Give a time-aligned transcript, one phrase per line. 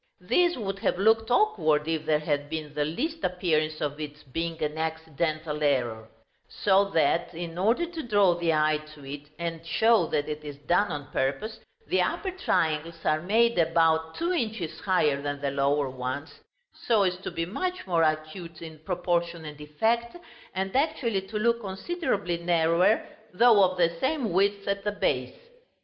[0.19, 4.59] This would have looked awkward, if there had been the least appearance of its being
[4.63, 6.09] an accidental error;
[6.49, 10.57] so that, in order to draw the eye to it, and show that it is
[10.57, 15.87] done on purpose, the upper triangles are made about two inches higher than the lower
[15.91, 16.39] ones,
[16.73, 20.17] so as to be much more acute in proportion and effect,
[20.55, 25.37] and actually to look considerably narrower, though of the same width at the base.